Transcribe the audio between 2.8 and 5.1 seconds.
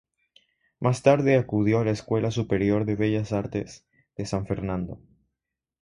de Bellas Artes de San Fernando.